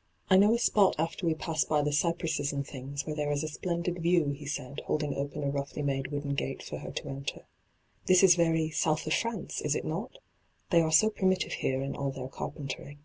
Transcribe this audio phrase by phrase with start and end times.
[0.00, 3.30] * I know a spot after we pass by the" cypresses and things" where there
[3.30, 6.90] is a splendid view,' he said, holding open a roughly made wooden gate for her
[6.90, 7.44] to enter.'
[8.06, 10.20] This is very" South of France," is it not?
[10.70, 13.00] They are so primitive here in all their carpentering.'